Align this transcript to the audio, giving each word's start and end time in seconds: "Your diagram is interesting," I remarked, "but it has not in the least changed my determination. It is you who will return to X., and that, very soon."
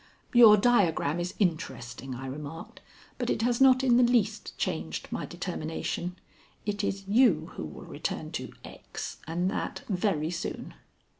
"Your 0.33 0.57
diagram 0.57 1.19
is 1.19 1.35
interesting," 1.37 2.15
I 2.15 2.25
remarked, 2.25 2.81
"but 3.19 3.29
it 3.29 3.43
has 3.43 3.61
not 3.61 3.83
in 3.83 3.97
the 3.97 4.01
least 4.03 4.57
changed 4.57 5.07
my 5.11 5.27
determination. 5.27 6.15
It 6.65 6.83
is 6.83 7.07
you 7.07 7.51
who 7.53 7.63
will 7.65 7.85
return 7.85 8.31
to 8.31 8.51
X., 8.65 9.17
and 9.27 9.47
that, 9.51 9.83
very 9.87 10.31
soon." 10.31 10.73